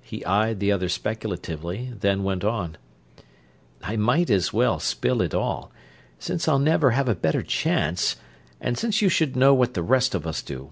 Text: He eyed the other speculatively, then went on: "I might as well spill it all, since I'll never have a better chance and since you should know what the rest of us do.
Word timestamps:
He 0.00 0.24
eyed 0.24 0.58
the 0.58 0.72
other 0.72 0.88
speculatively, 0.88 1.92
then 1.94 2.22
went 2.22 2.44
on: 2.44 2.78
"I 3.82 3.94
might 3.96 4.30
as 4.30 4.54
well 4.54 4.78
spill 4.80 5.20
it 5.20 5.34
all, 5.34 5.70
since 6.18 6.48
I'll 6.48 6.58
never 6.58 6.92
have 6.92 7.10
a 7.10 7.14
better 7.14 7.42
chance 7.42 8.16
and 8.58 8.78
since 8.78 9.02
you 9.02 9.10
should 9.10 9.36
know 9.36 9.52
what 9.52 9.74
the 9.74 9.82
rest 9.82 10.14
of 10.14 10.26
us 10.26 10.40
do. 10.40 10.70